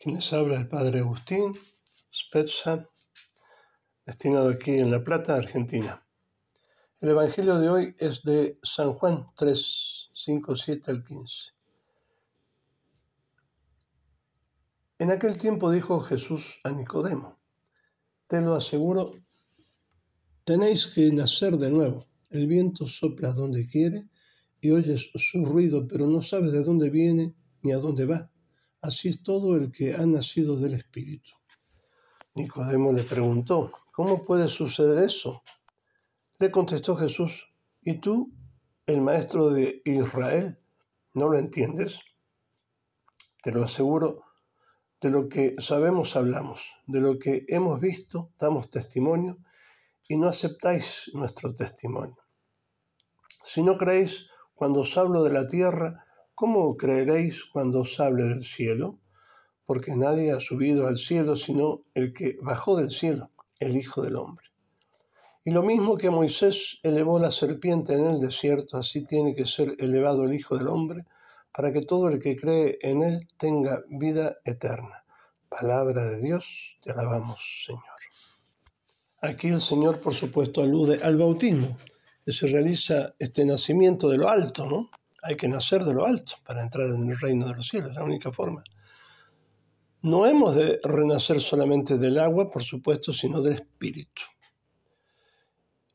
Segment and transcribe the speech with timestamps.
[0.00, 1.54] Quien les habla el padre Agustín
[2.14, 2.88] Spezza,
[4.06, 6.06] destinado aquí en La Plata, Argentina.
[7.00, 11.52] El Evangelio de hoy es de San Juan 3, 5, 7 al 15.
[15.00, 17.40] En aquel tiempo dijo Jesús a Nicodemo,
[18.28, 19.10] te lo aseguro,
[20.44, 22.06] tenéis que nacer de nuevo.
[22.30, 24.08] El viento sopla donde quiere
[24.60, 28.30] y oyes su ruido, pero no sabes de dónde viene ni a dónde va
[28.80, 31.32] Así es todo el que ha nacido del Espíritu.
[32.34, 35.42] Nicodemo le preguntó, ¿cómo puede suceder eso?
[36.38, 37.48] Le contestó Jesús,
[37.82, 38.32] ¿y tú,
[38.86, 40.60] el maestro de Israel,
[41.14, 42.00] no lo entiendes?
[43.42, 44.22] Te lo aseguro,
[45.00, 49.38] de lo que sabemos hablamos, de lo que hemos visto damos testimonio
[50.08, 52.16] y no aceptáis nuestro testimonio.
[53.42, 56.04] Si no creéis cuando os hablo de la tierra,
[56.38, 59.00] ¿cómo creeréis cuando os hable del cielo?
[59.64, 64.14] Porque nadie ha subido al cielo sino el que bajó del cielo, el Hijo del
[64.14, 64.46] Hombre.
[65.44, 69.74] Y lo mismo que Moisés elevó la serpiente en el desierto, así tiene que ser
[69.80, 71.06] elevado el Hijo del Hombre,
[71.52, 75.04] para que todo el que cree en él tenga vida eterna.
[75.48, 77.82] Palabra de Dios, te alabamos, Señor.
[79.22, 81.76] Aquí el Señor, por supuesto, alude al bautismo,
[82.24, 84.88] que se realiza este nacimiento de lo alto, ¿no?
[85.22, 87.96] Hay que nacer de lo alto para entrar en el reino de los cielos, es
[87.96, 88.62] la única forma.
[90.02, 94.22] No hemos de renacer solamente del agua, por supuesto, sino del espíritu.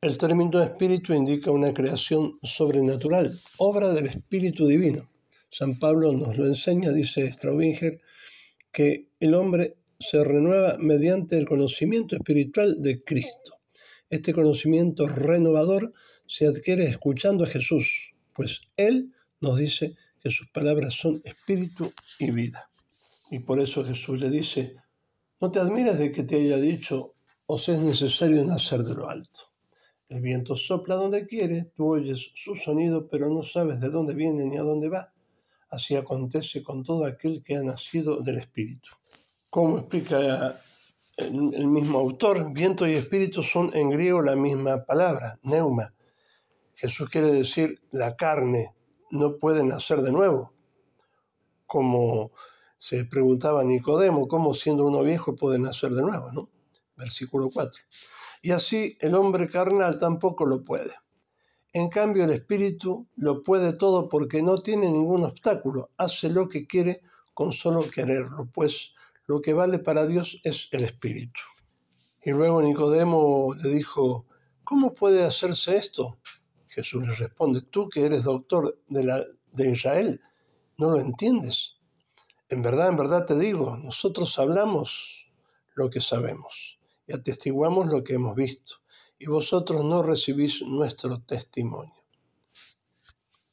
[0.00, 5.10] El término espíritu indica una creación sobrenatural, obra del espíritu divino.
[5.50, 8.00] San Pablo nos lo enseña, dice Straubinger,
[8.70, 13.58] que el hombre se renueva mediante el conocimiento espiritual de Cristo.
[14.08, 15.92] Este conocimiento renovador
[16.28, 22.30] se adquiere escuchando a Jesús, pues Él nos dice que sus palabras son espíritu y
[22.30, 22.70] vida.
[23.32, 24.76] Y por eso Jesús le dice,
[25.40, 27.14] no te admires de que te haya dicho,
[27.46, 29.40] os es necesario nacer de lo alto.
[30.08, 34.44] El viento sopla donde quiere, tú oyes su sonido, pero no sabes de dónde viene
[34.44, 35.12] ni a dónde va.
[35.68, 38.90] Así acontece con todo aquel que ha nacido del Espíritu.
[39.50, 40.60] Como explica
[41.16, 45.92] el mismo autor, viento y espíritu son en griego la misma palabra, neuma,
[46.78, 48.72] Jesús quiere decir la carne
[49.10, 50.52] no puede nacer de nuevo.
[51.66, 52.30] Como
[52.76, 56.30] se preguntaba Nicodemo, ¿cómo siendo uno viejo puede nacer de nuevo?
[56.30, 56.48] ¿no?
[56.96, 57.82] Versículo 4.
[58.42, 60.92] Y así el hombre carnal tampoco lo puede.
[61.72, 66.68] En cambio el espíritu lo puede todo porque no tiene ningún obstáculo, hace lo que
[66.68, 67.02] quiere
[67.34, 68.92] con solo quererlo, pues
[69.26, 71.40] lo que vale para Dios es el espíritu.
[72.22, 74.26] Y luego Nicodemo le dijo,
[74.62, 76.18] ¿cómo puede hacerse esto?
[76.68, 80.20] Jesús le responde, tú que eres doctor de, la, de Israel,
[80.76, 81.76] ¿no lo entiendes?
[82.48, 85.32] En verdad, en verdad te digo, nosotros hablamos
[85.74, 88.76] lo que sabemos y atestiguamos lo que hemos visto,
[89.18, 91.94] y vosotros no recibís nuestro testimonio.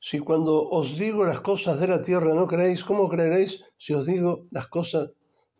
[0.00, 4.06] Si cuando os digo las cosas de la tierra no creéis, ¿cómo creeréis si os
[4.06, 5.10] digo las cosas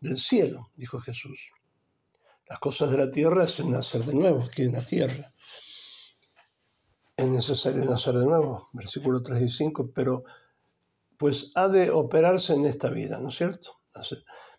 [0.00, 0.71] del cielo?
[0.77, 1.50] Dijo Jesús.
[2.49, 5.31] Las cosas de la tierra es nacer de nuevo aquí en la tierra
[7.20, 10.25] es necesario nacer de nuevo, versículo 3 y 5, pero
[11.19, 13.81] pues ha de operarse en esta vida, ¿no es cierto?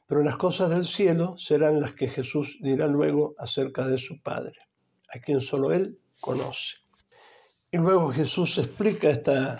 [0.05, 4.59] Pero las cosas del cielo serán las que Jesús dirá luego acerca de su Padre,
[5.09, 6.77] a quien solo Él conoce.
[7.71, 9.59] Y luego Jesús explica esta,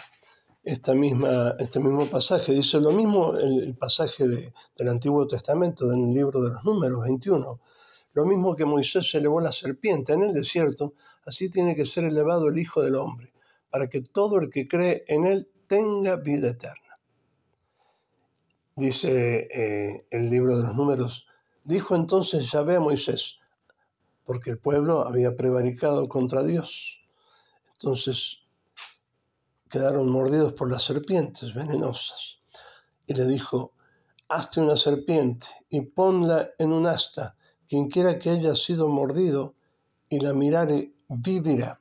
[0.63, 5.91] esta misma, este mismo pasaje, dice lo mismo el, el pasaje de, del Antiguo Testamento,
[5.91, 7.62] en el libro de los números 21,
[8.13, 10.94] lo mismo que Moisés elevó la serpiente en el desierto,
[11.25, 13.33] así tiene que ser elevado el Hijo del Hombre,
[13.69, 16.95] para que todo el que cree en él tenga vida eterna.
[18.75, 21.27] Dice eh, el libro de los números,
[21.63, 23.37] dijo entonces Yahvé a Moisés,
[24.25, 27.03] porque el pueblo había prevaricado contra Dios.
[27.73, 28.39] Entonces
[29.69, 32.41] quedaron mordidos por las serpientes venenosas.
[33.07, 33.73] Y le dijo,
[34.27, 37.35] hazte una serpiente y ponla en un asta
[37.67, 39.56] quien quiera que haya sido mordido
[40.09, 41.80] y la mirare, vivirá.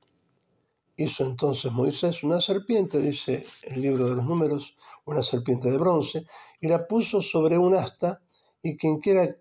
[0.97, 6.27] Hizo entonces Moisés una serpiente, dice el libro de los números, una serpiente de bronce,
[6.61, 8.23] y la puso sobre un asta,
[8.63, 9.37] y quien quiera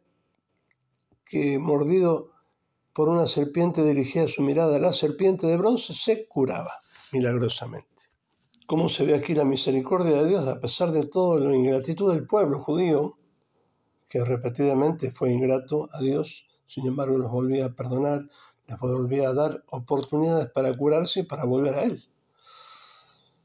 [1.26, 2.32] que mordido
[2.94, 6.72] por una serpiente dirigía su mirada a la serpiente de bronce, se curaba
[7.12, 8.04] milagrosamente.
[8.66, 12.26] ¿Cómo se ve aquí la misericordia de Dios a pesar de toda la ingratitud del
[12.28, 13.20] pueblo judío?
[14.10, 18.28] que repetidamente fue ingrato a Dios, sin embargo los volvía a perdonar,
[18.70, 22.02] les volvía a dar oportunidades para curarse y para volver a Él.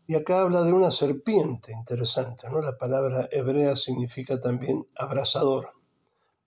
[0.07, 2.61] Y acá habla de una serpiente, interesante, ¿no?
[2.61, 5.73] La palabra hebrea significa también abrasador.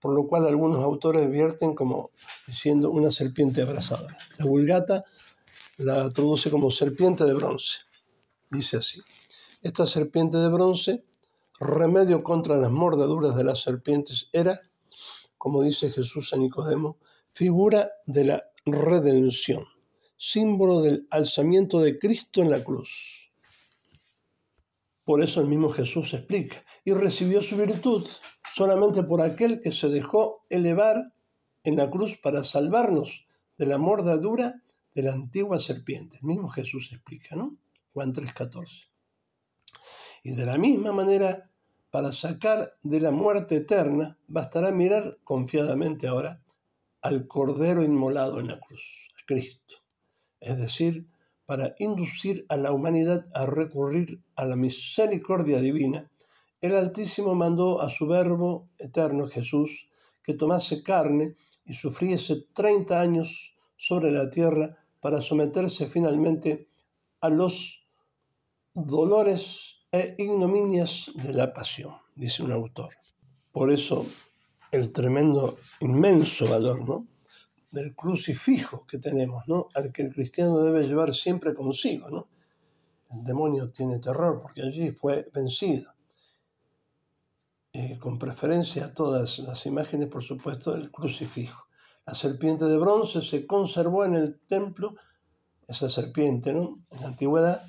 [0.00, 2.10] por lo cual algunos autores vierten como
[2.46, 4.16] diciendo una serpiente abrazadora.
[4.38, 5.04] La Vulgata
[5.78, 7.78] la traduce como serpiente de bronce.
[8.50, 9.00] Dice así,
[9.62, 11.04] esta serpiente de bronce,
[11.60, 14.60] remedio contra las mordaduras de las serpientes, era,
[15.36, 16.96] como dice Jesús a Nicodemo,
[17.30, 19.64] figura de la redención,
[20.16, 23.30] símbolo del alzamiento de Cristo en la cruz.
[25.04, 28.06] Por eso el mismo Jesús explica, y recibió su virtud
[28.52, 31.12] solamente por aquel que se dejó elevar
[31.64, 33.26] en la cruz para salvarnos
[33.56, 34.62] de la mordadura
[34.94, 36.18] de la antigua serpiente.
[36.18, 37.56] El mismo Jesús explica, ¿no?
[37.92, 38.88] Juan 3:14.
[40.22, 41.50] Y de la misma manera,
[41.90, 46.42] para sacar de la muerte eterna, bastará mirar confiadamente ahora
[47.02, 49.76] al Cordero inmolado en la cruz, a Cristo.
[50.40, 51.06] Es decir,
[51.46, 56.10] para inducir a la humanidad a recurrir a la misericordia divina,
[56.60, 59.88] el Altísimo mandó a su Verbo eterno Jesús
[60.22, 66.68] que tomase carne y sufriese treinta años sobre la tierra para someterse finalmente
[67.20, 67.84] a los
[68.74, 72.94] dolores e ignominias de la pasión, dice un autor.
[73.52, 74.04] Por eso
[74.70, 77.06] el tremendo, inmenso valor ¿no?
[77.70, 79.68] del crucifijo que tenemos, ¿no?
[79.74, 82.10] al que el cristiano debe llevar siempre consigo.
[82.10, 82.28] ¿no?
[83.10, 85.92] El demonio tiene terror porque allí fue vencido.
[87.72, 91.68] Eh, con preferencia a todas las imágenes, por supuesto, del crucifijo.
[92.06, 94.96] La serpiente de bronce se conservó en el templo,
[95.66, 96.78] esa serpiente, ¿no?
[96.90, 97.62] En la antigüedad,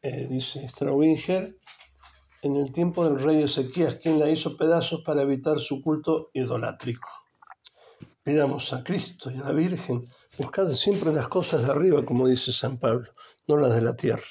[0.00, 1.58] eh, dice Straubinger,
[2.42, 7.08] en el tiempo del rey Ezequías, quien la hizo pedazos para evitar su culto idolátrico.
[8.22, 10.06] Pidamos a Cristo y a la Virgen,
[10.38, 13.12] buscad siempre las cosas de arriba, como dice San Pablo,
[13.46, 14.26] no las de la tierra.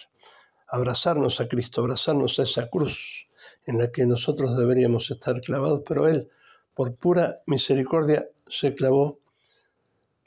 [0.67, 3.27] Abrazarnos a Cristo, abrazarnos a esa cruz
[3.65, 6.29] en la que nosotros deberíamos estar clavados, pero Él,
[6.73, 9.19] por pura misericordia, se clavó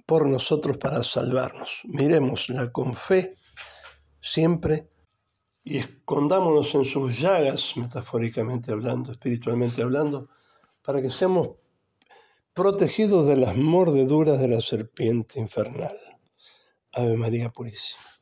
[0.05, 1.83] por nosotros para salvarnos.
[1.85, 3.37] Miremosla con fe
[4.21, 4.89] siempre
[5.65, 10.29] y escondámonos en sus llagas, metafóricamente hablando, espiritualmente hablando,
[10.83, 11.51] para que seamos
[12.55, 15.97] protegidos de las mordeduras de la serpiente infernal.
[16.93, 18.20] Ave María Purísima.